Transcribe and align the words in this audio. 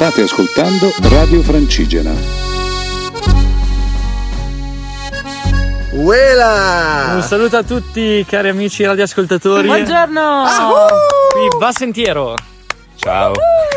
State 0.00 0.22
ascoltando 0.22 0.90
Radio 1.10 1.42
Francigena. 1.42 2.10
Uela! 5.92 7.12
Un 7.16 7.20
saluto 7.20 7.58
a 7.58 7.62
tutti 7.62 8.24
cari 8.26 8.48
amici 8.48 8.82
radioascoltatori. 8.82 9.66
Buongiorno! 9.66 10.44
Qui 11.32 11.58
va 11.58 11.70
sentiero. 11.72 12.34
Ciao. 12.96 13.34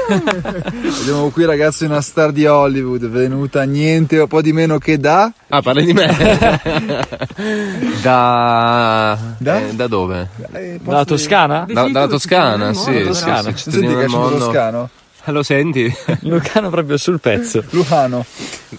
Vediamo 0.07 1.29
qui 1.29 1.43
ragazzi 1.43 1.83
una 1.83 1.99
star 1.99 2.31
di 2.31 2.45
Hollywood, 2.45 3.05
venuta 3.09 3.63
niente 3.63 4.17
o 4.19 4.27
po' 4.27 4.41
di 4.41 4.53
meno 4.53 4.77
che 4.77 4.97
da... 4.97 5.29
Ah, 5.49 5.61
parli 5.61 5.83
di 5.83 5.91
me? 5.91 6.05
da... 8.01 9.17
Da? 9.39 9.59
eh, 9.59 9.73
da 9.73 9.87
dove? 9.87 10.29
Eh, 10.53 10.79
Dalla 10.81 11.03
Toscana? 11.03 11.65
Da- 11.67 11.89
dalla 11.89 12.07
Toscana, 12.07 12.71
sì. 12.73 12.93
sì, 12.93 13.03
Toscana. 13.03 13.53
senti 13.57 13.93
che 13.93 14.07
mondo. 14.07 14.37
toscano? 14.37 14.89
Lo 15.25 15.43
senti? 15.43 15.91
Lucano 16.21 16.69
proprio 16.69 16.97
sul 16.97 17.19
pezzo. 17.19 17.63
Luhano. 17.69 18.25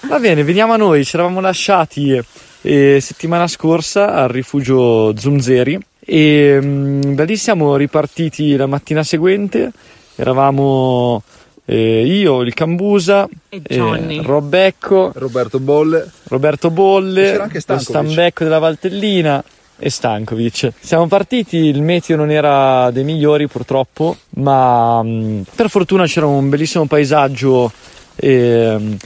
Va 0.03 0.19
bene, 0.19 0.45
veniamo 0.45 0.75
a 0.75 0.77
noi. 0.77 1.05
Ci 1.05 1.17
eravamo 1.17 1.41
lasciati 1.41 2.21
eh, 2.61 2.99
settimana 3.01 3.47
scorsa 3.47 4.15
al 4.15 4.29
rifugio 4.29 5.17
Zunzeri 5.17 5.79
e 6.01 6.59
mm, 6.61 7.01
da 7.15 7.25
lì 7.25 7.37
siamo 7.37 7.77
ripartiti 7.77 8.57
la 8.57 8.67
mattina 8.67 9.03
seguente. 9.03 9.71
Eravamo 10.17 11.23
eh, 11.65 12.05
io, 12.05 12.43
il 12.43 12.53
Cambusa, 12.53 13.27
E 13.49 13.63
Johnny. 13.63 14.23
Robecco, 14.23 15.13
Roberto 15.15 15.61
Bolle. 15.61 16.11
Roberto 16.25 16.71
Bolle. 16.71 17.49
Stambecco 17.79 18.45
della 18.45 18.59
Valtellina 18.59 19.43
e 19.79 19.91
Stankovic. 19.91 20.73
Siamo 20.81 21.07
partiti, 21.07 21.57
il 21.57 21.83
meteo 21.83 22.17
non 22.17 22.31
era 22.31 22.91
dei 22.91 23.05
migliori 23.05 23.49
purtroppo, 23.49 24.17
ma 24.37 25.03
mh, 25.03 25.45
per 25.55 25.69
fortuna 25.69 26.07
c'era 26.07 26.27
un 26.27 26.49
bellissimo 26.49 26.87
paesaggio 26.87 27.71
ehm, 28.17 28.97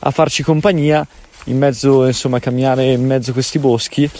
a 0.00 0.10
farci 0.10 0.42
compagnia 0.42 1.06
in 1.44 1.58
mezzo, 1.58 2.06
insomma, 2.06 2.38
a 2.38 2.40
camminare 2.40 2.92
in 2.92 3.04
mezzo 3.04 3.30
a 3.30 3.32
questi 3.32 3.58
boschi. 3.58 4.10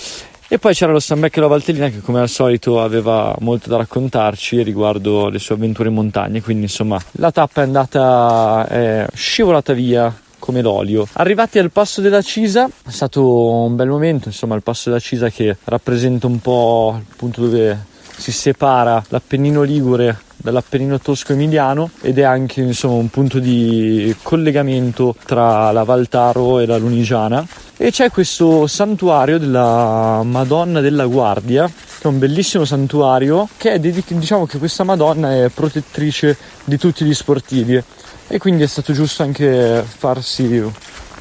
E 0.48 0.58
poi 0.60 0.74
c'era 0.74 0.92
lo 0.92 1.00
Stambecco 1.00 1.40
della 1.40 1.48
Valtellina 1.48 1.88
che 1.88 2.00
come 2.00 2.20
al 2.20 2.28
solito 2.28 2.80
aveva 2.80 3.34
molto 3.40 3.68
da 3.68 3.78
raccontarci 3.78 4.62
riguardo 4.62 5.28
le 5.28 5.40
sue 5.40 5.56
avventure 5.56 5.88
in 5.88 5.94
montagna, 5.96 6.40
quindi 6.40 6.64
insomma 6.64 7.02
la 7.12 7.32
tappa 7.32 7.62
è 7.62 7.64
andata, 7.64 8.64
è 8.68 9.06
scivolata 9.12 9.72
via 9.72 10.14
come 10.46 10.62
l'olio. 10.62 11.06
Arrivati 11.14 11.58
al 11.58 11.72
passo 11.72 12.00
della 12.00 12.22
Cisa, 12.22 12.66
è 12.66 12.90
stato 12.90 13.50
un 13.64 13.74
bel 13.74 13.88
momento, 13.88 14.28
insomma, 14.28 14.54
il 14.54 14.62
passo 14.62 14.88
della 14.88 15.00
Cisa 15.00 15.28
che 15.28 15.56
rappresenta 15.64 16.28
un 16.28 16.40
po' 16.40 16.94
il 16.96 17.16
punto 17.16 17.40
dove 17.48 17.94
si 18.16 18.30
separa 18.30 19.04
l'Appennino 19.08 19.62
Ligure 19.62 20.20
dall'Appennino 20.36 21.00
Tosco-Emiliano 21.00 21.90
ed 22.00 22.18
è 22.18 22.22
anche 22.22 22.60
insomma 22.60 22.94
un 22.94 23.08
punto 23.08 23.38
di 23.38 24.14
collegamento 24.22 25.16
tra 25.24 25.72
la 25.72 25.82
Valtaro 25.82 26.60
e 26.60 26.66
la 26.66 26.76
Lunigiana 26.76 27.44
e 27.76 27.90
c'è 27.90 28.10
questo 28.10 28.66
santuario 28.66 29.38
della 29.38 30.22
Madonna 30.22 30.80
della 30.80 31.06
Guardia 31.06 31.66
che 31.66 32.02
è 32.02 32.06
un 32.06 32.18
bellissimo 32.18 32.64
santuario 32.64 33.48
che 33.56 33.72
è 33.72 33.78
dedicato 33.80 34.14
diciamo 34.14 34.46
che 34.46 34.58
questa 34.58 34.84
Madonna 34.84 35.34
è 35.34 35.48
protettrice 35.48 36.36
di 36.64 36.78
tutti 36.78 37.04
gli 37.04 37.14
sportivi 37.14 37.82
e 38.28 38.38
quindi 38.38 38.62
è 38.62 38.66
stato 38.66 38.92
giusto 38.92 39.22
anche 39.22 39.82
farsi 39.82 40.62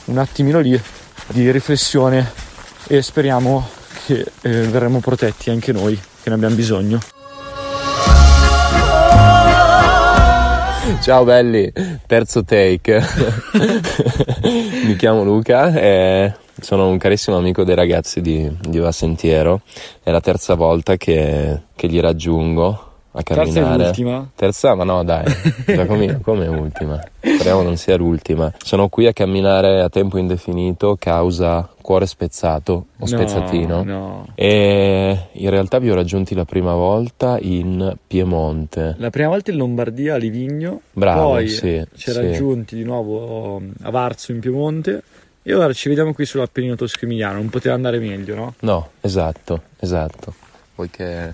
un 0.06 0.18
attimino 0.18 0.60
lì 0.60 0.80
di 1.28 1.52
riflessione 1.52 2.32
e 2.88 3.02
speriamo 3.02 3.68
che 4.06 4.26
eh, 4.42 4.50
verremo 4.50 5.00
protetti 5.00 5.50
anche 5.50 5.72
noi 5.72 5.96
che 5.96 6.30
ne 6.30 6.36
abbiamo 6.36 6.56
bisogno. 6.56 7.00
Ciao 11.02 11.24
belli, 11.24 11.72
terzo 12.06 12.44
take. 12.44 13.02
Mi 14.86 14.96
chiamo 14.96 15.24
Luca 15.24 15.74
e 15.74 16.34
sono 16.60 16.88
un 16.88 16.98
carissimo 16.98 17.38
amico 17.38 17.64
dei 17.64 17.76
ragazzi 17.76 18.22
di, 18.22 18.50
di 18.62 18.78
Va 18.78 18.92
Sentiero. 18.92 19.62
È 20.02 20.12
la 20.12 20.22
terza 20.22 20.54
volta 20.54 20.96
che, 20.96 21.62
che 21.76 21.88
li 21.88 22.00
raggiungo 22.00 22.94
a 23.18 23.24
Terza 23.24 23.44
camminare. 23.44 23.84
ultima. 23.88 24.30
Terza, 24.36 24.76
ma 24.76 24.84
no, 24.84 25.04
dai, 25.04 25.26
già 25.66 25.86
come, 25.86 26.48
ultima. 26.48 27.02
Speriamo 27.20 27.62
non 27.62 27.78
sia 27.78 27.96
l'ultima. 27.96 28.54
Sono 28.58 28.90
qui 28.90 29.08
a 29.08 29.14
camminare 29.14 29.82
a 29.82 29.90
tempo 29.90 30.18
indefinito 30.18 30.96
causa 31.00 31.68
cuore 31.82 32.06
spezzato 32.06 32.74
o 32.74 32.86
No, 32.98 33.06
spezzatino. 33.06 33.84
No. 33.84 34.28
E 34.36 35.28
in 35.32 35.50
realtà 35.50 35.80
vi 35.80 35.90
ho 35.90 35.96
raggiunti 35.96 36.36
la 36.36 36.46
prima 36.46 36.74
volta 36.74 37.38
in 37.40 37.96
Piemonte. 38.06 38.96
La 38.98 39.10
prima 39.10 39.30
volta 39.30 39.52
in 39.52 39.58
Lombardia 39.58 40.16
a 40.16 40.18
Livigno, 40.18 40.82
Bravo, 40.92 41.30
poi 41.30 41.48
sì, 41.48 41.84
ci 41.96 42.12
sì. 42.12 42.14
raggiunti 42.14 42.76
di 42.76 42.84
nuovo 42.84 43.62
a 43.84 43.90
Varzo 43.90 44.32
in 44.34 44.40
Piemonte 44.40 45.04
e 45.42 45.54
ora 45.54 45.72
ci 45.74 45.90
vediamo 45.90 46.14
qui 46.14 46.26
sull'Appennino 46.26 46.76
Tosco-Emiliano. 46.76 47.36
Non 47.36 47.50
poteva 47.50 47.76
andare 47.76 48.00
meglio, 48.00 48.36
no? 48.36 48.54
No, 48.60 48.90
esatto, 49.02 49.62
esatto. 49.80 50.34
Vuoi 50.76 50.90
che 50.90 51.32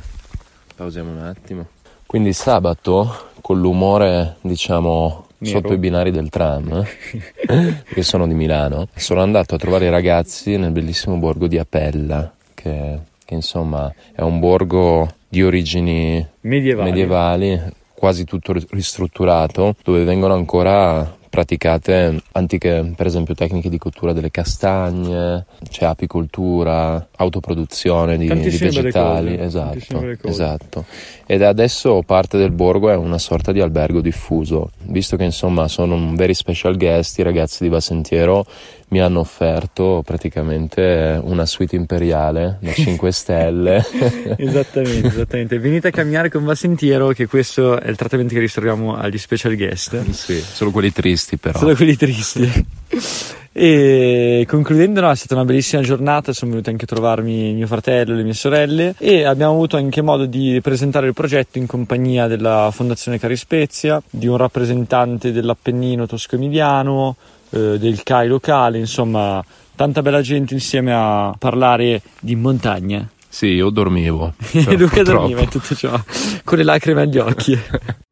pausiamo 0.81 1.11
un 1.11 1.19
attimo? 1.19 1.67
Quindi 2.07 2.33
sabato, 2.33 3.29
con 3.41 3.59
l'umore, 3.59 4.37
diciamo, 4.41 5.27
Nero. 5.37 5.59
sotto 5.59 5.73
i 5.73 5.77
binari 5.77 6.09
del 6.09 6.29
tram, 6.29 6.83
perché 7.45 8.01
sono 8.01 8.25
di 8.27 8.33
Milano, 8.33 8.87
sono 8.95 9.21
andato 9.21 9.53
a 9.53 9.57
trovare 9.59 9.85
i 9.85 9.89
ragazzi 9.89 10.57
nel 10.57 10.71
bellissimo 10.71 11.17
borgo 11.17 11.45
di 11.45 11.59
Apella, 11.59 12.33
che, 12.55 12.97
che 13.23 13.33
insomma 13.33 13.93
è 14.11 14.21
un 14.21 14.39
borgo 14.39 15.07
di 15.29 15.43
origini 15.43 16.25
Medievale. 16.41 16.89
medievali, 16.89 17.61
quasi 17.93 18.23
tutto 18.25 18.51
ri- 18.51 18.65
ristrutturato, 18.71 19.75
dove 19.83 20.03
vengono 20.03 20.33
ancora 20.33 21.15
praticate 21.31 22.21
antiche, 22.33 22.91
per 22.93 23.05
esempio, 23.05 23.33
tecniche 23.33 23.69
di 23.69 23.77
cottura 23.77 24.11
delle 24.11 24.29
castagne, 24.29 25.45
c'è 25.69 25.85
apicoltura, 25.85 27.07
autoproduzione 27.15 28.17
di, 28.17 28.27
di 28.27 28.49
vegetali, 28.49 29.39
esatto, 29.39 30.05
esatto. 30.23 30.85
Ed 31.31 31.43
adesso 31.43 32.03
parte 32.05 32.37
del 32.37 32.51
borgo 32.51 32.89
è 32.89 32.95
una 32.97 33.17
sorta 33.17 33.53
di 33.53 33.61
albergo 33.61 34.01
diffuso, 34.01 34.71
visto 34.87 35.15
che 35.15 35.23
insomma 35.23 35.69
sono 35.69 35.95
un 35.95 36.13
very 36.13 36.33
special 36.33 36.75
guest, 36.75 37.19
i 37.19 37.23
ragazzi 37.23 37.63
di 37.63 37.69
Vasentiero 37.69 38.45
mi 38.89 38.99
hanno 38.99 39.21
offerto 39.21 40.03
praticamente 40.05 41.17
una 41.23 41.45
suite 41.45 41.77
imperiale 41.77 42.57
da 42.59 42.73
5 42.73 43.11
stelle. 43.15 43.81
Esattamente, 44.35 45.07
esattamente. 45.07 45.57
Venite 45.57 45.87
a 45.87 45.91
camminare 45.91 46.29
con 46.29 46.43
Va 46.43 46.53
Sentiero, 46.53 47.07
che 47.11 47.27
questo 47.27 47.79
è 47.79 47.87
il 47.87 47.95
trattamento 47.95 48.33
che 48.33 48.41
riserviamo 48.41 48.97
agli 48.97 49.17
special 49.17 49.55
guest. 49.55 50.09
sì, 50.09 50.37
solo 50.37 50.71
quelli 50.71 50.91
tristi 50.91 51.37
però. 51.37 51.59
Solo 51.59 51.75
quelli 51.75 51.95
tristi. 51.95 52.65
E 53.53 54.45
concludendo, 54.47 55.01
no, 55.01 55.11
è 55.11 55.15
stata 55.15 55.35
una 55.35 55.45
bellissima 55.45 55.81
giornata. 55.81 56.31
Sono 56.33 56.51
venuti 56.51 56.69
anche 56.69 56.85
a 56.85 56.87
trovarmi 56.87 57.53
mio 57.53 57.67
fratello 57.67 58.13
e 58.13 58.15
le 58.17 58.23
mie 58.23 58.33
sorelle. 58.33 58.95
E 58.97 59.23
abbiamo 59.23 59.53
avuto 59.53 59.77
anche 59.77 60.01
modo 60.01 60.25
di 60.25 60.59
presentare 60.61 61.07
il 61.07 61.13
progetto 61.13 61.57
in 61.57 61.65
compagnia 61.65 62.27
della 62.27 62.69
Fondazione 62.71 63.19
Cari 63.19 63.35
Spezia, 63.35 64.01
di 64.09 64.27
un 64.27 64.37
rappresentante 64.37 65.31
dell'Appennino 65.31 66.05
tosco-emiliano, 66.05 67.15
eh, 67.49 67.77
del 67.77 68.03
CAI 68.03 68.27
locale, 68.27 68.77
insomma, 68.77 69.43
tanta 69.75 70.01
bella 70.01 70.21
gente 70.21 70.53
insieme 70.53 70.93
a 70.93 71.35
parlare 71.37 72.01
di 72.19 72.35
montagna. 72.35 73.07
Sì, 73.27 73.47
io 73.47 73.69
dormivo. 73.69 74.33
Luca 74.77 75.03
dormiva 75.03 75.41
in 75.41 75.49
tutto 75.49 75.75
ciò, 75.75 75.99
con 76.43 76.57
le 76.57 76.63
lacrime 76.63 77.01
agli 77.01 77.17
occhi. 77.17 77.57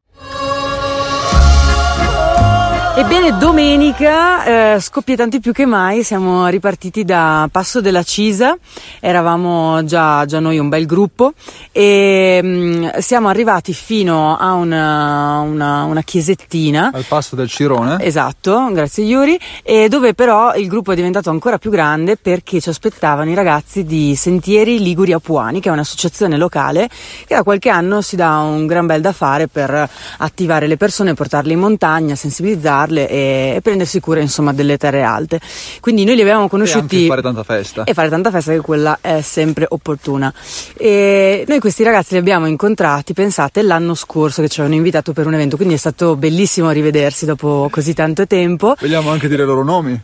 Ebbene, 3.00 3.38
domenica, 3.38 4.74
eh, 4.74 4.78
scoppietanti 4.78 5.40
più 5.40 5.52
che 5.52 5.64
mai, 5.64 6.04
siamo 6.04 6.46
ripartiti 6.48 7.02
da 7.02 7.48
Passo 7.50 7.80
della 7.80 8.02
Cisa, 8.02 8.54
eravamo 9.00 9.82
già, 9.86 10.26
già 10.26 10.38
noi 10.38 10.58
un 10.58 10.68
bel 10.68 10.84
gruppo 10.84 11.32
e 11.72 12.40
mm, 12.44 12.88
siamo 12.98 13.28
arrivati 13.28 13.72
fino 13.72 14.36
a 14.36 14.52
una, 14.52 15.38
una, 15.38 15.84
una 15.84 16.02
chiesettina. 16.02 16.90
Al 16.92 17.06
passo 17.08 17.36
del 17.36 17.48
Cirone. 17.48 18.04
Esatto, 18.04 18.68
grazie 18.70 19.04
Yuri, 19.04 19.40
e 19.62 19.88
dove 19.88 20.12
però 20.12 20.54
il 20.54 20.68
gruppo 20.68 20.92
è 20.92 20.94
diventato 20.94 21.30
ancora 21.30 21.56
più 21.56 21.70
grande 21.70 22.18
perché 22.18 22.60
ci 22.60 22.68
aspettavano 22.68 23.30
i 23.30 23.34
ragazzi 23.34 23.84
di 23.84 24.14
Sentieri 24.14 24.78
Liguri 24.78 25.14
Apuani, 25.14 25.60
che 25.60 25.70
è 25.70 25.72
un'associazione 25.72 26.36
locale 26.36 26.86
che 27.26 27.34
da 27.34 27.42
qualche 27.44 27.70
anno 27.70 28.02
si 28.02 28.14
dà 28.14 28.40
un 28.40 28.66
gran 28.66 28.84
bel 28.84 29.00
da 29.00 29.12
fare 29.12 29.48
per 29.48 29.88
attivare 30.18 30.66
le 30.66 30.76
persone, 30.76 31.14
portarle 31.14 31.54
in 31.54 31.60
montagna, 31.60 32.14
sensibilizzarle 32.14 32.88
e, 32.98 33.52
e 33.56 33.60
prendersi 33.62 34.00
cura 34.00 34.20
insomma 34.20 34.52
delle 34.52 34.76
terre 34.76 35.02
alte. 35.02 35.40
Quindi 35.80 36.04
noi 36.04 36.14
li 36.16 36.22
avevamo 36.22 36.46
E 36.46 36.48
conosciuti 36.48 36.96
anche 36.96 37.06
fare 37.08 37.22
tanta 37.22 37.42
festa. 37.42 37.84
e 37.84 37.94
fare 37.94 38.08
tanta 38.08 38.30
festa 38.30 38.52
che 38.52 38.60
quella 38.60 38.98
è 39.00 39.20
sempre 39.20 39.66
opportuna. 39.68 40.32
E 40.76 41.44
noi 41.46 41.58
questi 41.60 41.82
ragazzi 41.82 42.14
li 42.14 42.18
abbiamo 42.18 42.46
incontrati, 42.46 43.12
pensate, 43.12 43.62
l'anno 43.62 43.94
scorso 43.94 44.42
che 44.42 44.48
ci 44.48 44.60
avevano 44.60 44.78
invitato 44.80 45.12
per 45.12 45.26
un 45.26 45.34
evento, 45.34 45.56
quindi 45.56 45.74
è 45.74 45.78
stato 45.78 46.16
bellissimo 46.16 46.70
rivedersi 46.70 47.24
dopo 47.26 47.68
così 47.70 47.94
tanto 47.94 48.26
tempo. 48.26 48.74
Vogliamo 48.78 49.10
anche 49.10 49.28
dire 49.28 49.42
i 49.42 49.46
loro 49.46 49.62
nomi? 49.64 50.00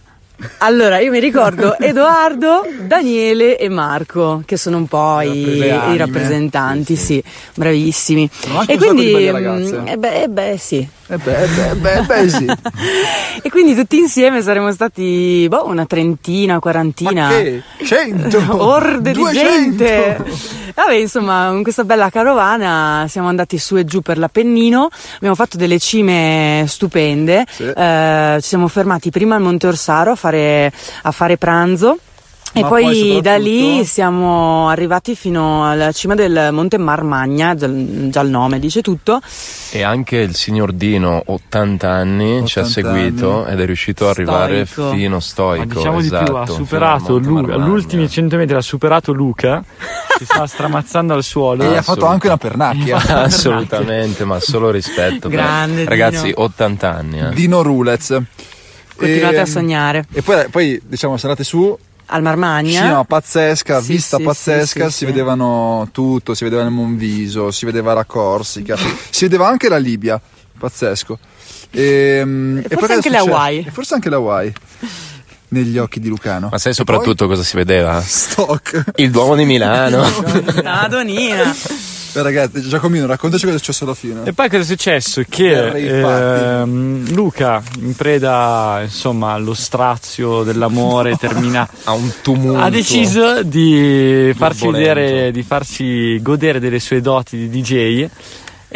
Allora, 0.58 0.98
io 0.98 1.10
mi 1.10 1.18
ricordo 1.18 1.76
Edoardo, 1.80 2.60
Daniele 2.86 3.56
e 3.56 3.70
Marco, 3.70 4.42
che 4.44 4.58
sono 4.58 4.76
un 4.76 4.86
po' 4.86 5.22
i, 5.22 5.30
i 5.38 5.96
rappresentanti, 5.96 6.94
sì, 6.94 7.22
bravissimi. 7.54 8.28
Sono 8.30 8.58
anche 8.58 8.72
e 8.74 8.76
quindi, 8.76 9.12
belle 9.12 9.30
ragazze. 9.32 9.78
mm, 9.80 9.86
eh 9.86 9.96
beh, 9.96 10.22
eh 10.24 10.28
beh, 10.28 10.56
sì, 10.58 10.86
Eh 11.08 11.18
beh, 11.18 11.46
beh, 11.46 11.74
beh, 11.76 12.00
beh 12.02 12.28
sì. 12.28 12.46
e 13.42 13.48
quindi 13.50 13.76
tutti 13.76 13.96
insieme 13.96 14.42
saremmo 14.42 14.72
stati 14.72 15.46
boh, 15.48 15.66
una 15.66 15.86
trentina, 15.86 16.58
quarantina. 16.58 17.28
Ma 17.28 17.36
che? 17.36 17.62
100! 17.84 18.56
Orde 18.62 19.12
200. 19.12 19.30
di 19.30 19.38
gente! 19.38 20.24
Vabbè, 20.74 20.94
insomma, 20.94 21.46
con 21.50 21.62
questa 21.62 21.84
bella 21.84 22.10
carovana 22.10 23.06
siamo 23.08 23.28
andati 23.28 23.56
su 23.56 23.76
e 23.76 23.84
giù 23.84 24.00
per 24.00 24.18
l'Appennino, 24.18 24.88
abbiamo 25.16 25.34
fatto 25.36 25.56
delle 25.56 25.78
cime 25.78 26.64
stupende, 26.66 27.46
Sì. 27.48 27.62
eh, 27.64 28.38
ci 28.40 28.48
siamo 28.48 28.66
fermati 28.68 29.10
prima 29.10 29.36
al 29.36 29.42
Monte 29.42 29.68
Orsaro 29.68 30.10
a 30.12 30.16
fare, 30.16 30.72
a 31.02 31.10
fare 31.12 31.36
pranzo. 31.38 31.98
E 32.52 32.62
Ma 32.62 32.68
poi, 32.68 32.82
poi 32.84 33.20
da 33.20 33.36
lì 33.36 33.84
siamo 33.84 34.68
arrivati 34.70 35.14
fino 35.14 35.68
alla 35.68 35.92
cima 35.92 36.14
del 36.14 36.48
Monte 36.52 36.78
Marmagna, 36.78 37.54
già, 37.54 37.68
già 37.68 38.20
il 38.22 38.30
nome 38.30 38.58
dice 38.58 38.80
tutto. 38.80 39.20
E 39.72 39.82
anche 39.82 40.16
il 40.16 40.34
signor 40.34 40.72
Dino, 40.72 41.22
80 41.26 41.90
anni, 41.90 42.46
ci 42.46 42.58
ha 42.58 42.62
80 42.62 42.68
seguito 42.92 43.42
anni. 43.44 43.52
ed 43.52 43.60
è 43.60 43.66
riuscito 43.66 44.04
ad 44.04 44.10
arrivare 44.16 44.64
Stoico. 44.64 44.94
fino 44.94 45.14
Ma 45.16 45.20
stoico. 45.20 45.64
diciamo 45.74 46.00
di 46.00 46.08
più, 46.08 46.16
esatto, 46.16 46.36
ha 46.38 46.46
fino 46.46 46.56
superato 46.56 47.18
Luca, 47.18 47.54
all'ultimi 47.54 48.08
100 48.08 48.36
metri 48.36 48.56
ha 48.56 48.60
superato 48.62 49.12
Luca, 49.12 49.62
si 50.16 50.24
sta 50.24 50.46
stramazzando 50.48 51.12
al 51.12 51.22
suolo. 51.24 51.62
E 51.62 51.68
gli 51.70 51.74
ha 51.76 51.82
fatto 51.82 52.06
anche 52.06 52.26
una 52.28 52.38
pernacchia. 52.38 52.96
Assolutamente, 52.96 54.24
ma 54.24 54.40
solo 54.40 54.70
rispetto. 54.70 55.28
per- 55.28 55.30
Grande 55.38 55.84
Ragazzi, 55.84 56.24
Dino. 56.28 56.42
80 56.42 56.94
anni. 56.94 57.18
eh. 57.20 57.28
Dino 57.34 57.60
Rulez. 57.62 58.16
Continuate 58.96 59.36
E- 59.36 59.40
a 59.40 59.46
sognare. 59.46 60.06
E 60.10 60.22
poi, 60.22 60.48
poi 60.48 60.80
diciamo, 60.82 61.16
andati 61.20 61.44
su, 61.44 61.76
Al 62.08 62.22
Marmagna. 62.22 62.82
Sì, 62.82 62.86
no, 62.88 63.04
pazzesca, 63.04 63.80
Sì, 63.80 63.92
vista 63.92 64.16
sì, 64.18 64.22
pazzesca, 64.22 64.84
sì, 64.84 64.90
sì, 64.90 64.90
si 64.92 64.98
sì. 64.98 65.04
vedevano 65.06 65.88
tutto, 65.92 66.34
si 66.34 66.44
vedeva 66.44 66.62
il 66.62 66.70
Monviso, 66.70 67.50
si 67.50 67.64
vedeva 67.64 67.94
la 67.94 68.04
Corsica, 68.04 68.76
si 69.10 69.24
vedeva 69.24 69.48
anche 69.48 69.68
la 69.68 69.78
Libia, 69.78 70.20
pazzesco. 70.58 71.18
E, 71.70 72.22
mm, 72.24 72.58
forse 72.60 72.68
poi 72.68 72.78
cosa 72.78 72.94
anche 72.94 73.10
le 73.10 73.18
succede? 73.18 73.34
Hawaii. 73.36 73.64
E 73.66 73.70
forse 73.70 73.94
anche 73.94 74.08
le 74.08 74.14
Hawaii, 74.14 74.52
negli 75.48 75.78
occhi 75.78 75.98
di 76.00 76.08
Lucano. 76.08 76.48
Ma 76.50 76.58
sai 76.58 76.72
E 76.72 76.74
soprattutto 76.74 77.26
cosa 77.26 77.42
si 77.42 77.56
vedeva? 77.56 77.96
poi 77.96 78.00
stock. 78.00 78.84
Il 78.96 79.10
Duomo 79.10 79.34
di 79.34 79.44
Milano. 79.44 80.04
Madonnina. 80.62 81.54
Beh, 82.16 82.22
ragazzi, 82.22 82.62
Giacomino, 82.62 83.04
raccontaci 83.04 83.44
cosa 83.44 83.56
è 83.56 83.58
successo 83.58 83.84
alla 83.84 83.92
fine. 83.92 84.22
E 84.24 84.32
poi 84.32 84.48
cosa 84.48 84.62
è 84.62 84.64
successo? 84.64 85.22
Che 85.28 86.60
ehm, 86.62 87.12
Luca, 87.12 87.62
in 87.80 87.94
preda 87.94 88.80
insomma 88.82 89.32
allo 89.32 89.52
strazio 89.52 90.42
dell'amore 90.42 91.16
termina, 91.20 91.68
ha 91.84 91.92
un 91.92 92.10
tumulto. 92.22 92.58
ha 92.58 92.70
deciso 92.70 93.42
di 93.42 94.32
farci 94.34 94.66
vedere, 94.70 95.30
di 95.30 95.42
farci 95.42 96.22
godere 96.22 96.58
delle 96.58 96.80
sue 96.80 97.02
doti 97.02 97.36
di 97.36 97.60
DJ 97.60 98.08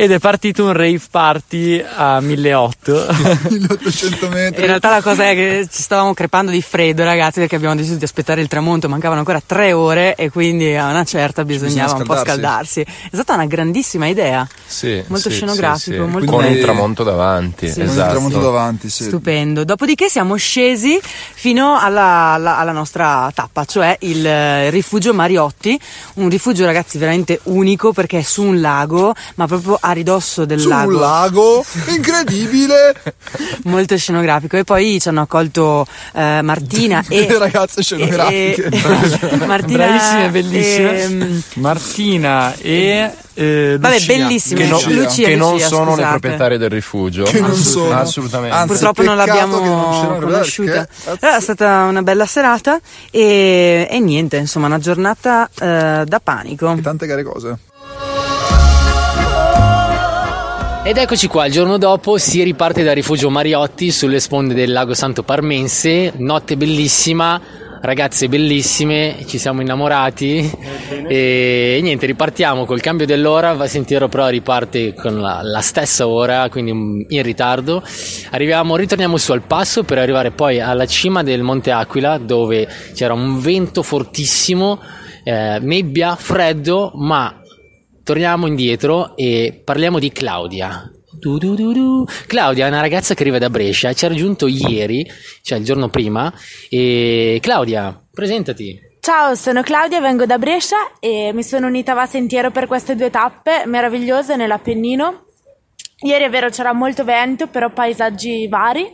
ed 0.02 0.12
è 0.12 0.18
partito 0.18 0.64
un 0.64 0.72
rave 0.72 1.00
party 1.10 1.84
a 1.96 2.20
1800 2.20 3.48
1800 3.50 4.28
metri. 4.32 4.60
In 4.62 4.66
realtà 4.66 4.88
la 4.90 5.02
cosa 5.02 5.28
è 5.28 5.34
che 5.34 5.68
ci 5.70 5.82
stavamo 5.82 6.14
crepando 6.14 6.50
di 6.50 6.62
freddo, 6.62 7.04
ragazzi, 7.04 7.40
perché 7.40 7.56
abbiamo 7.56 7.74
deciso 7.74 7.96
di 7.96 8.04
aspettare 8.04 8.40
il 8.40 8.48
tramonto, 8.48 8.88
mancavano 8.88 9.18
ancora 9.20 9.42
tre 9.44 9.72
ore 9.72 10.14
e 10.14 10.30
quindi 10.30 10.74
a 10.74 10.88
una 10.88 11.04
certa 11.04 11.44
bisognava 11.44 11.94
un 11.94 12.04
po' 12.04 12.16
scaldarsi. 12.16 12.80
È 12.80 12.86
stata 13.12 13.34
una 13.34 13.44
grandissima 13.46 14.06
idea. 14.06 14.46
Sì, 14.66 15.02
Molto 15.08 15.28
sì, 15.28 15.36
scenografico, 15.36 15.78
sì, 15.78 15.90
sì. 15.92 15.98
molto 15.98 16.30
Con 16.32 16.42
bello. 16.44 16.54
un 16.56 16.60
tramonto 16.62 17.02
davanti. 17.04 17.68
Sì. 17.68 17.74
Con 17.74 17.82
il 17.84 17.90
Esatto. 17.90 18.10
tramonto 18.10 18.40
davanti, 18.40 18.88
sì. 18.88 19.04
Stupendo. 19.04 19.64
Dopodiché 19.64 20.08
siamo 20.08 20.36
scesi 20.36 20.98
fino 21.02 21.78
alla, 21.78 22.32
alla- 22.34 22.56
alla 22.58 22.72
nostra 22.72 23.30
tappa, 23.34 23.64
cioè 23.66 23.96
il 24.00 24.24
eh, 24.26 24.70
rifugio 24.70 25.12
Mariotti, 25.12 25.78
un 26.14 26.28
rifugio 26.30 26.64
ragazzi 26.64 26.96
veramente 26.98 27.40
unico 27.44 27.92
perché 27.92 28.20
è 28.20 28.22
su 28.22 28.42
un 28.42 28.60
lago, 28.60 29.14
ma 29.34 29.46
proprio 29.46 29.76
a 29.90 29.92
ridosso 29.92 30.44
del 30.44 30.58
Su 30.60 30.68
lago. 30.68 30.94
un 30.94 31.00
lago, 31.00 31.64
incredibile! 31.88 32.94
molto 33.64 33.96
scenografico 33.96 34.56
e 34.56 34.64
poi 34.64 35.00
ci 35.00 35.08
hanno 35.08 35.22
accolto 35.22 35.86
eh, 36.14 36.40
Martina 36.42 37.04
e 37.08 37.26
Delle 37.26 37.38
ragazze 37.38 37.82
scenografiche. 37.82 38.64
e- 38.70 39.36
Martina 39.46 39.84
bravissime 39.86 40.28
bellissime 40.30 41.02
ehm, 41.02 41.42
Martina 41.54 42.54
e 42.56 43.10
eh, 43.34 43.76
Vabbè, 43.78 43.94
Lucia. 43.94 44.06
bellissime. 44.16 44.60
Che, 44.60 44.66
non- 44.68 44.80
Lucia. 44.82 44.94
Lucia, 45.02 45.26
che 45.28 45.36
non 45.36 45.52
Lucia, 45.52 45.66
sono 45.68 45.84
le 45.84 45.90
scusate. 45.92 46.08
proprietarie 46.18 46.58
del 46.58 46.68
rifugio. 46.70 47.22
Che 47.24 47.40
non 47.40 47.50
Assolut- 47.50 47.66
sono. 47.88 47.98
Assolutamente. 47.98 48.54
Anzi, 48.56 48.66
Purtroppo 48.68 49.02
non 49.02 49.16
l'abbiamo 49.16 49.58
non 49.60 50.14
le 50.14 50.20
conosciuta. 50.20 50.86
che 50.86 51.16
Però 51.18 51.36
è 51.36 51.40
stata 51.40 51.84
una 51.84 52.02
bella 52.02 52.26
serata 52.26 52.78
e, 53.10 53.88
e 53.90 54.00
niente, 54.00 54.36
insomma, 54.36 54.66
una 54.66 54.78
giornata 54.78 55.48
eh, 55.58 56.02
da 56.06 56.20
panico. 56.22 56.76
Tante 56.82 57.06
care 57.06 57.22
cose. 57.22 57.56
Ed 60.90 60.96
eccoci 60.96 61.28
qua, 61.28 61.46
il 61.46 61.52
giorno 61.52 61.78
dopo 61.78 62.18
si 62.18 62.42
riparte 62.42 62.82
dal 62.82 62.96
rifugio 62.96 63.30
Mariotti 63.30 63.92
sulle 63.92 64.18
sponde 64.18 64.54
del 64.54 64.72
lago 64.72 64.92
Santo 64.92 65.22
Parmense, 65.22 66.14
notte 66.16 66.56
bellissima, 66.56 67.40
ragazze 67.80 68.28
bellissime, 68.28 69.18
ci 69.24 69.38
siamo 69.38 69.60
innamorati. 69.60 70.50
E 71.06 71.78
niente, 71.80 72.06
ripartiamo 72.06 72.64
col 72.64 72.80
cambio 72.80 73.06
dell'ora, 73.06 73.52
va 73.52 73.68
sentiero 73.68 74.08
però 74.08 74.26
riparte 74.26 74.92
con 74.92 75.20
la, 75.20 75.42
la 75.44 75.60
stessa 75.60 76.08
ora, 76.08 76.48
quindi 76.48 77.06
in 77.08 77.22
ritardo. 77.22 77.84
Arriviamo, 78.30 78.74
ritorniamo 78.74 79.16
su 79.16 79.30
al 79.30 79.42
passo 79.42 79.84
per 79.84 79.98
arrivare 79.98 80.32
poi 80.32 80.58
alla 80.58 80.86
cima 80.86 81.22
del 81.22 81.42
Monte 81.42 81.70
Aquila 81.70 82.18
dove 82.18 82.66
c'era 82.94 83.12
un 83.12 83.38
vento 83.38 83.84
fortissimo, 83.84 84.80
eh, 85.22 85.60
nebbia, 85.60 86.16
freddo, 86.16 86.90
ma 86.96 87.39
torniamo 88.10 88.48
indietro 88.48 89.16
e 89.16 89.62
parliamo 89.64 90.00
di 90.00 90.10
Claudia. 90.10 90.90
Du 91.12 91.38
du 91.38 91.54
du. 91.54 92.04
Claudia 92.26 92.66
è 92.66 92.68
una 92.68 92.80
ragazza 92.80 93.14
che 93.14 93.22
arriva 93.22 93.38
da 93.38 93.48
Brescia, 93.48 93.92
ci 93.92 94.04
ha 94.04 94.08
raggiunto 94.08 94.48
ieri, 94.48 95.08
cioè 95.42 95.58
il 95.58 95.64
giorno 95.64 95.88
prima. 95.90 96.32
E 96.68 97.38
Claudia, 97.40 97.96
presentati. 98.10 98.80
Ciao, 98.98 99.36
sono 99.36 99.62
Claudia, 99.62 100.00
vengo 100.00 100.26
da 100.26 100.38
Brescia 100.38 100.98
e 100.98 101.30
mi 101.32 101.44
sono 101.44 101.68
unita 101.68 101.92
a 101.92 101.94
Va 101.94 102.06
Sentiero 102.06 102.50
per 102.50 102.66
queste 102.66 102.96
due 102.96 103.10
tappe 103.10 103.62
meravigliose 103.66 104.34
nell'Appennino. 104.34 105.26
Ieri 106.04 106.24
è 106.24 106.30
vero 106.30 106.48
c'era 106.48 106.72
molto 106.72 107.04
vento, 107.04 107.46
però 107.46 107.70
paesaggi 107.70 108.48
vari, 108.48 108.92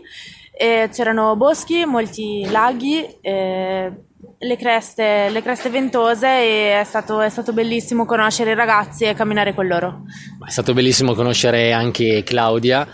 e 0.52 0.90
c'erano 0.92 1.36
boschi, 1.36 1.86
molti 1.86 2.46
laghi, 2.50 3.02
eh, 3.22 3.92
le, 4.38 4.56
creste, 4.56 5.28
le 5.30 5.42
creste 5.42 5.70
ventose 5.70 6.26
e 6.26 6.80
è 6.80 6.84
stato, 6.84 7.20
è 7.20 7.28
stato 7.28 7.52
bellissimo 7.52 8.04
conoscere 8.04 8.52
i 8.52 8.54
ragazzi 8.54 9.04
e 9.04 9.14
camminare 9.14 9.54
con 9.54 9.66
loro. 9.66 10.02
È 10.46 10.50
stato 10.50 10.74
bellissimo 10.74 11.14
conoscere 11.14 11.72
anche 11.72 12.22
Claudia, 12.22 12.86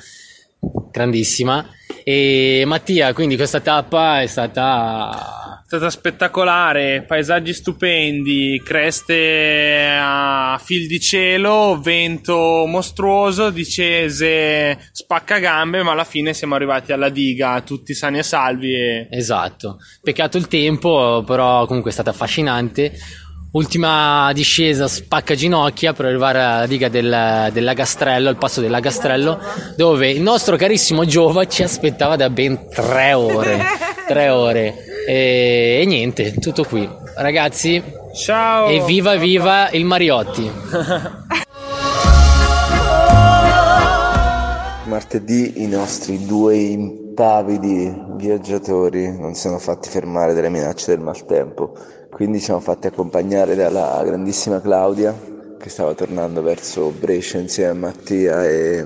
grandissima. 0.90 1.66
E 2.04 2.64
Mattia, 2.66 3.12
quindi 3.12 3.36
questa 3.36 3.60
tappa 3.60 4.22
è 4.22 4.26
stata 4.26 5.41
stata 5.72 5.88
spettacolare, 5.88 7.02
paesaggi 7.06 7.54
stupendi, 7.54 8.60
creste 8.62 9.96
a 9.98 10.60
fil 10.62 10.86
di 10.86 11.00
cielo, 11.00 11.80
vento 11.80 12.66
mostruoso, 12.66 13.48
discese 13.48 14.90
spaccagambe, 14.92 15.82
ma 15.82 15.92
alla 15.92 16.04
fine 16.04 16.34
siamo 16.34 16.56
arrivati 16.56 16.92
alla 16.92 17.08
diga, 17.08 17.58
tutti 17.62 17.94
sani 17.94 18.18
e 18.18 18.22
salvi 18.22 18.74
e 18.74 19.08
Esatto, 19.10 19.78
peccato 20.02 20.36
il 20.36 20.46
tempo, 20.46 21.24
però 21.26 21.64
comunque 21.64 21.88
è 21.88 21.94
stata 21.94 22.10
affascinante. 22.10 22.92
Ultima 23.52 24.30
discesa 24.34 24.88
spacca 24.88 25.34
ginocchia 25.34 25.94
per 25.94 26.04
arrivare 26.04 26.42
alla 26.42 26.66
diga 26.66 26.90
del, 26.90 27.48
del 27.50 27.64
Lagastrello, 27.64 28.28
al 28.28 28.36
passo 28.36 28.60
del 28.60 28.70
Lagastrello, 28.70 29.38
dove 29.74 30.10
il 30.10 30.20
nostro 30.20 30.56
carissimo 30.56 31.06
Giova 31.06 31.46
ci 31.46 31.62
aspettava 31.62 32.16
da 32.16 32.28
ben 32.28 32.68
tre 32.68 33.14
ore. 33.14 33.58
Tre 34.04 34.28
ore. 34.28 34.91
E, 35.06 35.80
e 35.82 35.86
niente, 35.86 36.32
tutto 36.34 36.64
qui. 36.64 36.88
Ragazzi, 37.16 37.82
ciao! 38.14 38.68
e 38.68 38.82
viva 38.84 39.16
viva 39.16 39.70
il 39.70 39.84
Mariotti! 39.84 40.50
Martedì 44.84 45.62
i 45.62 45.66
nostri 45.68 46.26
due 46.26 46.56
impavidi 46.56 47.94
viaggiatori 48.16 49.18
non 49.18 49.34
si 49.34 49.40
sono 49.42 49.58
fatti 49.58 49.88
fermare 49.88 50.34
dalle 50.34 50.50
minacce 50.50 50.94
del 50.94 51.00
maltempo, 51.00 51.74
quindi 52.10 52.38
ci 52.38 52.44
siamo 52.44 52.60
fatti 52.60 52.88
accompagnare 52.88 53.54
dalla 53.54 54.02
grandissima 54.04 54.60
Claudia 54.60 55.18
che 55.58 55.68
stava 55.70 55.94
tornando 55.94 56.42
verso 56.42 56.90
Brescia 56.90 57.38
insieme 57.38 57.70
a 57.70 57.74
Mattia 57.74 58.44
e, 58.46 58.84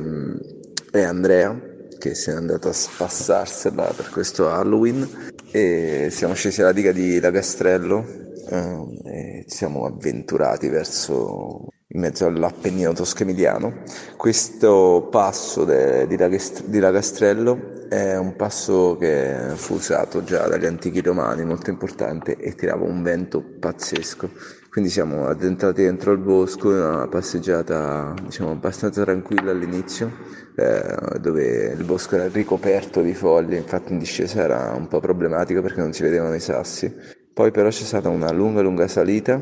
e 0.92 1.02
Andrea 1.02 1.58
che 1.98 2.14
se 2.14 2.30
n'è 2.30 2.36
andato 2.36 2.68
a 2.68 2.72
spassarsela 2.72 3.92
per 3.96 4.10
questo 4.10 4.48
Halloween 4.48 5.34
e 5.56 6.10
siamo 6.10 6.34
scesi 6.34 6.60
alla 6.60 6.72
diga 6.72 6.92
di 6.92 7.18
Lagastrello 7.18 8.04
eh, 8.50 9.00
e 9.04 9.44
ci 9.48 9.56
siamo 9.56 9.86
avventurati 9.86 10.68
verso 10.68 11.68
in 11.88 12.00
mezzo 12.00 12.26
all'Appennino 12.26 12.92
tosco-emiliano. 12.92 13.82
Questo 14.18 15.08
passo 15.10 15.64
de- 15.64 16.06
di, 16.06 16.18
di 16.66 16.78
Lagastrello 16.78 17.88
è 17.88 18.18
un 18.18 18.36
passo 18.36 18.98
che 18.98 19.52
fu 19.54 19.76
usato 19.76 20.22
già 20.24 20.46
dagli 20.46 20.66
antichi 20.66 21.00
romani, 21.00 21.42
molto 21.46 21.70
importante 21.70 22.36
e 22.36 22.54
tirava 22.54 22.84
un 22.84 23.02
vento 23.02 23.42
pazzesco. 23.58 24.28
Quindi 24.76 24.92
siamo 24.92 25.26
addentrati 25.26 25.84
dentro 25.84 26.12
il 26.12 26.18
bosco, 26.18 26.68
una 26.68 27.08
passeggiata 27.08 28.14
diciamo 28.22 28.50
abbastanza 28.50 29.04
tranquilla 29.04 29.50
all'inizio, 29.50 30.12
eh, 30.54 31.18
dove 31.18 31.74
il 31.74 31.82
bosco 31.82 32.16
era 32.16 32.28
ricoperto 32.28 33.00
di 33.00 33.14
foglie, 33.14 33.56
infatti 33.56 33.92
in 33.92 33.98
discesa 33.98 34.42
era 34.42 34.74
un 34.76 34.86
po' 34.86 35.00
problematico 35.00 35.62
perché 35.62 35.80
non 35.80 35.94
si 35.94 36.02
vedevano 36.02 36.34
i 36.34 36.40
sassi. 36.40 36.94
Poi 37.32 37.50
però 37.52 37.70
c'è 37.70 37.84
stata 37.84 38.10
una 38.10 38.30
lunga 38.32 38.60
lunga 38.60 38.86
salita 38.86 39.40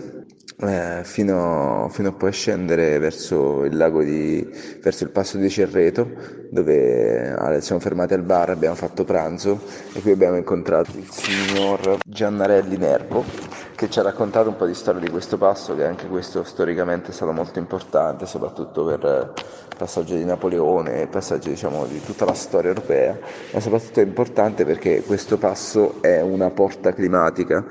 eh, 0.60 1.00
fino, 1.02 1.88
fino, 1.90 2.08
a 2.10 2.12
poi 2.12 2.30
scendere 2.30 3.00
verso 3.00 3.64
il 3.64 3.76
lago 3.76 4.04
di, 4.04 4.48
verso 4.80 5.02
il 5.02 5.10
passo 5.10 5.36
di 5.36 5.50
Cerreto 5.50 6.12
dove 6.50 7.34
eh, 7.56 7.60
siamo 7.60 7.80
fermati 7.80 8.14
al 8.14 8.22
bar, 8.22 8.50
abbiamo 8.50 8.76
fatto 8.76 9.02
pranzo 9.02 9.60
e 9.94 10.00
qui 10.00 10.12
abbiamo 10.12 10.36
incontrato 10.36 10.92
il 10.96 11.08
signor 11.10 11.98
Giannarelli 12.06 12.76
Nervo 12.76 13.24
che 13.74 13.90
ci 13.90 13.98
ha 13.98 14.02
raccontato 14.02 14.48
un 14.48 14.56
po' 14.56 14.66
di 14.66 14.74
storia 14.74 15.00
di 15.00 15.10
questo 15.10 15.36
passo 15.36 15.74
che 15.74 15.84
anche 15.84 16.06
questo 16.06 16.44
storicamente 16.44 17.10
è 17.10 17.12
stato 17.12 17.32
molto 17.32 17.58
importante 17.58 18.24
soprattutto 18.26 18.84
per 18.84 19.32
il 19.68 19.76
passaggio 19.76 20.14
di 20.14 20.24
Napoleone, 20.24 21.02
il 21.02 21.08
passaggio 21.08 21.48
diciamo, 21.48 21.84
di 21.86 22.00
tutta 22.00 22.24
la 22.24 22.34
storia 22.34 22.68
europea 22.68 23.18
ma 23.52 23.60
soprattutto 23.60 24.00
è 24.00 24.04
importante 24.04 24.64
perché 24.64 25.02
questo 25.02 25.38
passo 25.38 25.96
è 26.00 26.20
una 26.20 26.50
porta 26.50 26.92
climatica 26.92 27.64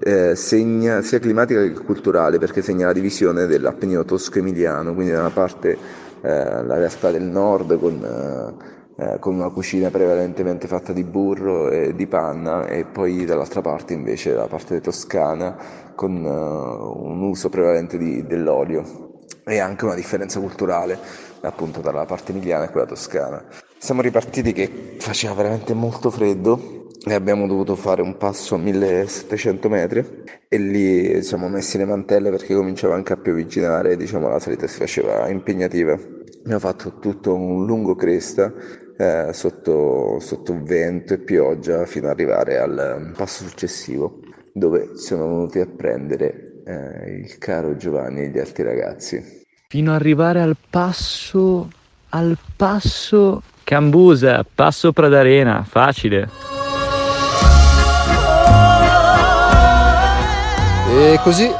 eh, 0.00 0.34
segna, 0.34 1.02
sia 1.02 1.18
climatica 1.18 1.60
che 1.60 1.72
culturale 1.72 2.38
perché 2.38 2.62
segna 2.62 2.86
la 2.86 2.92
divisione 2.92 3.46
dell'Appennino 3.46 4.04
tosco-emiliano 4.04 4.94
quindi 4.94 5.12
da 5.12 5.20
una 5.20 5.30
parte 5.30 5.76
eh, 6.22 6.64
la 6.64 6.76
realtà 6.76 7.10
del 7.10 7.24
nord 7.24 7.78
con 7.78 8.02
eh, 8.02 8.80
eh, 8.96 9.18
con 9.18 9.34
una 9.34 9.48
cucina 9.48 9.90
prevalentemente 9.90 10.66
fatta 10.66 10.92
di 10.92 11.02
burro 11.02 11.70
e 11.70 11.94
di 11.94 12.06
panna 12.06 12.66
e 12.66 12.84
poi 12.84 13.24
dall'altra 13.24 13.60
parte 13.60 13.94
invece 13.94 14.34
la 14.34 14.46
parte 14.46 14.80
toscana 14.80 15.56
con 15.94 16.22
uh, 16.24 17.08
un 17.08 17.22
uso 17.22 17.48
prevalente 17.48 17.96
di, 17.96 18.26
dell'olio 18.26 19.20
e 19.44 19.58
anche 19.58 19.84
una 19.84 19.94
differenza 19.94 20.40
culturale 20.40 20.98
appunto 21.40 21.80
tra 21.80 22.04
parte 22.04 22.32
emiliana 22.32 22.64
e 22.64 22.70
quella 22.70 22.86
toscana. 22.86 23.42
Siamo 23.78 24.02
ripartiti 24.02 24.52
che 24.52 24.96
faceva 24.98 25.34
veramente 25.34 25.74
molto 25.74 26.10
freddo 26.10 26.88
e 27.04 27.14
abbiamo 27.14 27.48
dovuto 27.48 27.74
fare 27.74 28.00
un 28.00 28.16
passo 28.16 28.54
a 28.54 28.58
1700 28.58 29.68
metri 29.68 30.24
e 30.48 30.58
lì 30.58 31.22
siamo 31.22 31.48
messi 31.48 31.78
le 31.78 31.84
mantelle 31.84 32.30
perché 32.30 32.54
cominciava 32.54 32.94
anche 32.94 33.14
a 33.14 33.16
piovigginare 33.16 33.92
e 33.92 33.96
diciamo 33.96 34.28
la 34.28 34.38
salita 34.38 34.66
si 34.66 34.78
faceva 34.78 35.28
impegnativa. 35.28 35.94
Abbiamo 35.94 36.60
fatto 36.60 36.98
tutto 36.98 37.34
un 37.34 37.66
lungo 37.66 37.94
cresta 37.94 38.52
eh, 38.98 39.30
sotto, 39.32 40.18
sotto 40.20 40.58
vento 40.62 41.14
e 41.14 41.18
pioggia 41.18 41.86
fino 41.86 42.06
ad 42.06 42.12
arrivare 42.12 42.58
al 42.58 43.12
passo 43.16 43.46
successivo 43.46 44.20
dove 44.52 44.96
siamo 44.96 45.26
venuti 45.26 45.60
a 45.60 45.66
prendere 45.66 46.62
eh, 46.64 47.20
il 47.22 47.38
caro 47.38 47.76
Giovanni 47.76 48.22
e 48.22 48.28
gli 48.28 48.38
altri 48.38 48.62
ragazzi. 48.62 49.40
Fino 49.68 49.90
ad 49.90 50.00
arrivare 50.00 50.40
al 50.40 50.56
passo, 50.68 51.70
al 52.10 52.36
passo 52.56 53.42
Cambusa, 53.64 54.44
passo 54.54 54.92
Pradarena, 54.92 55.64
facile. 55.66 56.28
E 60.94 61.18
così 61.22 61.50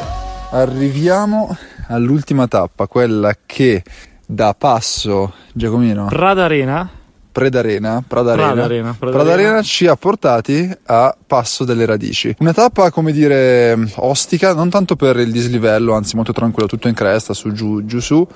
arriviamo 0.51 1.57
all'ultima 1.89 2.47
tappa, 2.47 2.87
quella 2.87 3.35
che 3.47 3.83
da 4.27 4.55
passo 4.57 5.35
Giacomino 5.53 6.07
Pradarena 6.07 6.89
Predarena, 7.33 8.05
Pradarena, 8.07 8.53
Pradarena, 8.53 8.97
Pradarena. 8.99 9.25
Pradarena 9.25 9.62
ci 9.62 9.87
ha 9.87 9.97
portati 9.97 10.71
a 10.85 11.17
Passo 11.27 11.65
delle 11.65 11.87
Radici. 11.87 12.37
Una 12.41 12.53
tappa, 12.53 12.91
come 12.91 13.11
dire, 13.11 13.77
ostica, 13.97 14.53
non 14.55 14.69
tanto 14.69 14.97
per 14.97 15.17
il 15.17 15.33
dislivello, 15.33 15.95
anzi 15.95 16.15
molto 16.15 16.33
tranquillo, 16.33 16.69
tutto 16.69 16.89
in 16.89 16.95
cresta, 16.95 17.33
su 17.33 17.53
giù, 17.53 17.85
giù 17.87 18.01
su, 18.01 18.27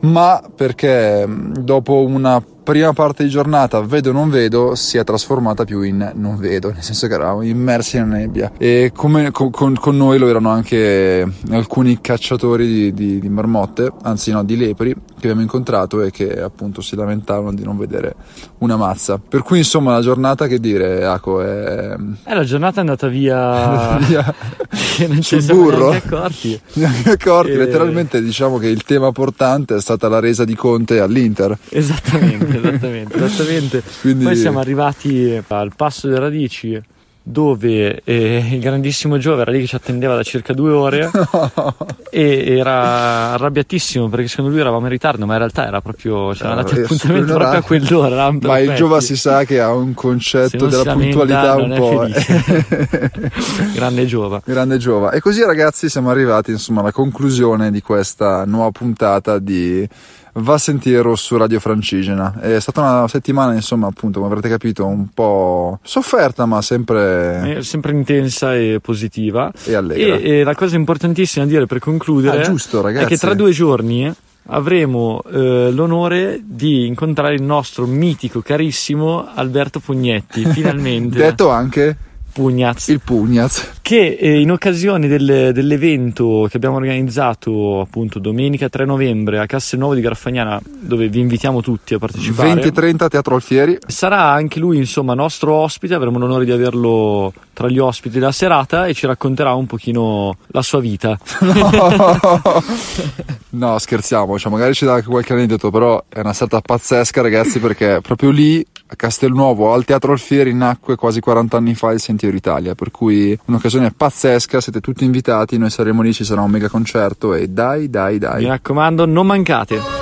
ma 0.00 0.42
perché 0.54 1.24
dopo 1.28 2.04
una 2.04 2.42
prima 2.62 2.92
parte 2.92 3.24
di 3.24 3.28
giornata 3.28 3.80
vedo 3.80 4.12
non 4.12 4.30
vedo 4.30 4.74
si 4.74 4.96
è 4.98 5.04
trasformata 5.04 5.64
più 5.64 5.82
in 5.82 6.12
non 6.14 6.36
vedo 6.36 6.70
nel 6.70 6.82
senso 6.82 7.06
che 7.08 7.14
eravamo 7.14 7.42
immersi 7.42 7.98
nella 7.98 8.16
nebbia. 8.16 8.52
E 8.56 8.92
come 8.94 9.30
con, 9.30 9.50
con, 9.50 9.96
noi 9.96 10.18
lo 10.18 10.28
erano 10.28 10.50
anche 10.50 11.26
alcuni 11.50 12.00
cacciatori 12.00 12.66
di, 12.66 12.94
di, 12.94 13.18
di, 13.20 13.28
marmotte 13.28 13.92
anzi 14.02 14.30
no 14.30 14.44
di 14.44 14.56
lepri 14.56 14.92
che 14.92 15.28
abbiamo 15.28 15.42
incontrato 15.42 16.02
e 16.02 16.10
che 16.10 16.40
appunto 16.40 16.80
si 16.80 16.96
lamentavano 16.96 17.52
di 17.52 17.64
non 17.64 17.76
vedere 17.76 18.14
una 18.58 18.76
mazza. 18.76 19.18
Per 19.18 19.42
cui 19.42 19.58
insomma 19.58 19.92
la 19.92 20.00
giornata 20.00 20.46
che 20.46 20.60
dire 20.60 21.04
Aco 21.04 21.42
è 21.42 21.96
eh, 22.24 22.34
la 22.34 22.44
giornata 22.44 22.76
è 22.76 22.80
andata 22.80 23.08
via, 23.08 23.96
via 24.06 24.34
non 25.08 25.20
ci 25.20 25.40
siamo 25.40 25.62
burro. 25.62 25.90
neanche 25.90 26.06
accorti. 26.06 26.60
Neanche 26.74 27.10
accorti 27.10 27.50
E- 27.52 27.56
letteralmente 27.56 28.22
diciamo 28.22 28.58
che 28.58 28.68
il 28.68 28.82
tema 28.82 29.12
portante 29.12 29.76
è 29.76 29.80
stata 29.80 30.08
la 30.08 30.20
resa 30.20 30.44
di 30.44 30.54
Conte 30.54 31.00
all'Inter. 31.00 31.56
Esattamente 31.68 32.51
esattamente, 32.58 33.16
esattamente. 33.24 33.82
Quindi- 34.00 34.24
Poi 34.24 34.36
siamo 34.36 34.58
arrivati 34.60 35.40
al 35.48 35.72
passo 35.76 36.06
delle 36.08 36.20
radici 36.20 36.80
dove 37.24 38.00
eh, 38.02 38.48
il 38.50 38.58
grandissimo 38.58 39.16
Giove 39.16 39.42
era 39.42 39.52
lì 39.52 39.60
che 39.60 39.66
ci 39.68 39.76
attendeva 39.76 40.16
da 40.16 40.24
circa 40.24 40.52
due 40.52 40.72
ore 40.72 41.08
e 42.10 42.56
era 42.58 43.34
arrabbiatissimo 43.34 44.08
perché 44.08 44.26
secondo 44.26 44.50
lui 44.50 44.58
eravamo 44.58 44.86
in 44.86 44.90
ritardo 44.90 45.24
ma 45.24 45.34
in 45.34 45.38
realtà 45.38 45.64
era 45.64 45.80
proprio 45.80 46.30
c'era 46.32 46.48
Eh, 46.48 46.50
andato 46.50 46.74
eh, 46.74 46.82
appuntamento 46.82 47.34
proprio 47.34 47.60
a 47.60 47.62
quell'ora 47.62 48.28
ma 48.28 48.34
il 48.34 48.38
perfetti. 48.40 48.74
Giova 48.74 49.00
si 49.00 49.16
sa 49.16 49.44
che 49.44 49.60
ha 49.60 49.72
un 49.72 49.94
concetto 49.94 50.66
della 50.66 50.94
puntualità 50.94 51.54
un 51.54 51.74
po' 51.76 52.00
felice. 52.00 53.22
grande 53.72 54.04
Giova 54.06 54.42
Grande 54.44 54.78
Giova. 54.78 55.12
E 55.12 55.20
così 55.20 55.44
ragazzi 55.44 55.88
siamo 55.88 56.10
arrivati 56.10 56.50
insomma 56.50 56.80
alla 56.80 56.90
conclusione 56.90 57.70
di 57.70 57.80
questa 57.82 58.44
nuova 58.46 58.72
puntata 58.72 59.38
di 59.38 59.88
Va 60.34 60.56
Sentiero 60.56 61.14
su 61.14 61.36
Radio 61.36 61.60
Francigena. 61.60 62.40
È 62.40 62.58
stata 62.58 62.80
una 62.80 63.06
settimana 63.08 63.52
insomma 63.52 63.86
appunto 63.88 64.18
come 64.20 64.32
avrete 64.32 64.48
capito 64.48 64.86
un 64.86 65.08
po' 65.12 65.78
sofferta 65.82 66.46
ma 66.46 66.62
sempre 66.62 67.56
È 67.58 67.62
sempre 67.62 67.92
intensa 67.92 68.56
e 68.56 68.78
positiva 68.80 69.52
e 69.64 69.74
allegra. 69.74 70.16
e, 70.16 70.38
e 70.38 70.42
la 70.44 70.54
cosa 70.54 70.76
importantissima 70.76 71.44
da 71.44 71.50
dire 71.50 71.66
per 71.66 71.80
concludere 71.80 72.38
Ah, 72.38 72.42
giusto, 72.42 72.80
ragazzi. 72.80 73.04
è 73.04 73.08
che 73.08 73.18
tra 73.18 73.34
due 73.34 73.50
giorni 73.50 74.10
avremo 74.46 75.22
eh, 75.30 75.70
l'onore 75.70 76.40
di 76.42 76.86
incontrare 76.86 77.34
il 77.34 77.42
nostro 77.42 77.84
mitico 77.86 78.40
carissimo 78.40 79.28
Alberto 79.34 79.80
Pugnetti 79.80 80.46
finalmente 80.46 81.18
Detto 81.20 81.50
anche 81.50 81.96
Pugnaz 82.32 82.88
il 82.88 83.00
Pugnaz. 83.00 83.70
che 83.82 84.16
eh, 84.18 84.40
in 84.40 84.50
occasione 84.50 85.08
del- 85.08 85.50
dell'evento 85.52 86.46
che 86.48 86.56
abbiamo 86.56 86.76
organizzato 86.76 87.80
appunto 87.80 88.18
domenica 88.18 88.68
3 88.68 88.84
novembre 88.84 89.38
a 89.38 89.46
Castelnuovo 89.46 89.94
di 89.94 90.00
Graffagnana 90.00 90.60
dove 90.80 91.08
vi 91.08 91.20
invitiamo 91.20 91.60
tutti 91.60 91.94
a 91.94 91.98
partecipare 91.98 92.48
20 92.54 92.68
e 92.68 92.72
30 92.72 93.08
Teatro 93.08 93.34
Alfieri. 93.34 93.78
sarà 93.86 94.30
anche 94.30 94.58
lui 94.58 94.76
insomma 94.78 95.14
nostro 95.14 95.54
ospite 95.54 95.94
avremo 95.94 96.18
l'onore 96.18 96.44
di 96.44 96.52
averlo 96.52 97.32
tra 97.52 97.68
gli 97.68 97.78
ospiti 97.78 98.18
della 98.18 98.32
serata 98.32 98.86
e 98.86 98.94
ci 98.94 99.06
racconterà 99.06 99.54
un 99.54 99.66
pochino 99.66 100.36
la 100.48 100.62
sua 100.62 100.80
vita 100.80 101.18
No, 103.54 103.78
scherziamo, 103.78 104.38
cioè 104.38 104.50
magari 104.50 104.72
ci 104.72 104.86
dà 104.86 104.94
anche 104.94 105.08
qualche 105.08 105.34
aneddoto, 105.34 105.70
però 105.70 106.02
è 106.08 106.20
una 106.20 106.32
serata 106.32 106.62
pazzesca, 106.62 107.20
ragazzi, 107.20 107.60
perché 107.60 107.98
proprio 108.00 108.30
lì 108.30 108.64
a 108.92 108.96
Castelnuovo, 108.96 109.72
al 109.72 109.84
Teatro 109.84 110.12
Alfieri, 110.12 110.52
nacque 110.52 110.96
quasi 110.96 111.20
40 111.20 111.56
anni 111.56 111.74
fa 111.74 111.92
il 111.92 112.00
Sentiero 112.00 112.36
Italia, 112.36 112.74
per 112.74 112.90
cui 112.90 113.36
un'occasione 113.46 113.90
pazzesca, 113.90 114.60
siete 114.60 114.80
tutti 114.80 115.04
invitati, 115.04 115.56
noi 115.56 115.70
saremo 115.70 116.02
lì, 116.02 116.12
ci 116.12 116.24
sarà 116.24 116.42
un 116.42 116.50
mega 116.50 116.68
concerto 116.68 117.34
e 117.34 117.48
dai, 117.48 117.88
dai, 117.88 118.12
mi 118.12 118.18
dai. 118.18 118.44
raccomando 118.44 119.06
non 119.06 119.26
mancate 119.26 120.01